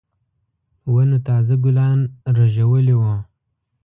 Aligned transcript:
ونو 0.93 1.17
تازه 1.27 1.55
ګلان 1.63 1.99
رېژولي 2.37 2.95
وو. 2.97 3.15